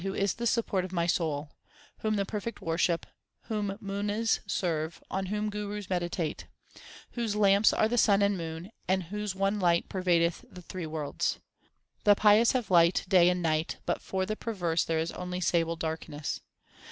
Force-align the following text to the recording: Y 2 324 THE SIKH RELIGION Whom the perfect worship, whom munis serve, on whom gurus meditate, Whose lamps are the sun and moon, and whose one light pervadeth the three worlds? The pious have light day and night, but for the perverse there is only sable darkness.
Y 0.01 0.03
2 0.05 0.13
324 0.15 0.81
THE 0.81 0.87
SIKH 0.87 1.19
RELIGION 1.19 1.47
Whom 1.99 2.15
the 2.15 2.25
perfect 2.25 2.59
worship, 2.59 3.05
whom 3.43 3.77
munis 3.79 4.39
serve, 4.47 4.99
on 5.11 5.27
whom 5.27 5.51
gurus 5.51 5.91
meditate, 5.91 6.47
Whose 7.11 7.35
lamps 7.35 7.71
are 7.71 7.87
the 7.87 7.99
sun 7.99 8.23
and 8.23 8.35
moon, 8.35 8.71
and 8.87 9.03
whose 9.03 9.35
one 9.35 9.59
light 9.59 9.87
pervadeth 9.89 10.43
the 10.49 10.63
three 10.63 10.87
worlds? 10.87 11.37
The 12.03 12.15
pious 12.15 12.53
have 12.53 12.71
light 12.71 13.05
day 13.07 13.29
and 13.29 13.43
night, 13.43 13.77
but 13.85 14.01
for 14.01 14.25
the 14.25 14.35
perverse 14.35 14.83
there 14.83 14.97
is 14.97 15.11
only 15.11 15.39
sable 15.39 15.75
darkness. 15.75 16.41